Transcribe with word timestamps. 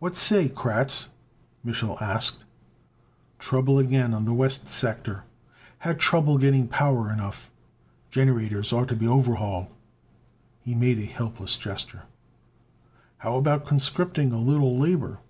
"What 0.00 0.14
say, 0.14 0.50
Kratz?" 0.50 1.08
Mich'l 1.64 1.96
asked. 2.02 2.44
"Trouble 3.38 3.78
again 3.78 4.12
on 4.12 4.26
the 4.26 4.34
west 4.34 4.68
sector. 4.68 5.24
Had 5.78 5.98
trouble 5.98 6.36
getting 6.36 6.68
power 6.68 7.10
enough. 7.10 7.50
Generators 8.10 8.70
ought 8.70 8.88
to 8.88 8.96
be 8.96 9.08
overhauled." 9.08 9.68
He 10.60 10.74
made 10.74 10.98
a 10.98 11.06
helpless 11.06 11.56
gesture. 11.56 12.02
"How 13.24 13.36
about 13.38 13.64
conscripting 13.66 14.30
a 14.30 14.38
little 14.38 14.78
labor?" 14.78 15.20